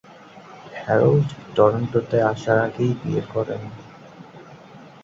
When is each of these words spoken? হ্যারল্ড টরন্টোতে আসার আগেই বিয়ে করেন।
হ্যারল্ড 0.77 1.27
টরন্টোতে 1.55 2.17
আসার 2.31 2.57
আগেই 2.65 2.91
বিয়ে 3.01 3.23
করেন। 3.33 3.61